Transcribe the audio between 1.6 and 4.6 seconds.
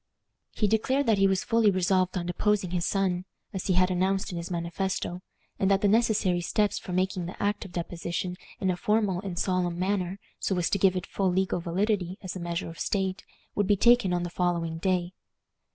resolved on deposing his son, as he had announced in his